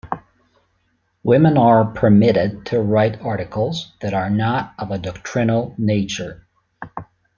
[1.21, 6.47] Women are permitted to write articles that are not of a doctrinal nature.